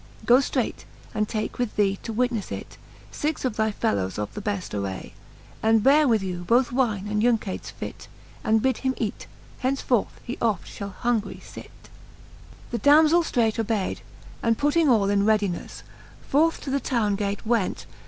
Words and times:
Goe 0.25 0.39
ftreight, 0.39 0.85
and 1.13 1.29
take 1.29 1.59
with 1.59 1.75
thee, 1.75 1.99
to 2.01 2.11
withefle 2.11 2.53
it, 2.53 2.79
Sixe 3.11 3.45
of 3.45 3.55
thy 3.55 3.69
fellowes 3.71 4.17
of 4.17 4.33
the 4.33 4.41
befl 4.41 4.79
aray, 4.81 5.13
And 5.61 5.83
beare 5.83 6.07
with 6.07 6.23
you 6.23 6.43
both 6.43 6.71
wine 6.71 7.05
and 7.07 7.21
juncates 7.21 7.69
fit. 7.69 8.07
And 8.43 8.63
bid 8.63 8.77
him 8.77 8.95
eate: 8.97 9.27
henceforth 9.59 10.19
he 10.23 10.39
oft 10.41 10.65
fhall 10.67 10.91
hungry 10.91 11.37
fit. 11.39 11.69
L. 11.83 11.89
The 12.71 12.79
damzell 12.79 13.21
flreight 13.21 13.63
obayd, 13.63 13.99
and 14.41 14.57
putting 14.57 14.89
all 14.89 15.07
In 15.07 15.21
readinefic, 15.23 15.83
forth 16.27 16.61
to 16.61 16.71
the 16.71 16.79
town 16.79 17.15
gate 17.15 17.45
went. 17.45 17.85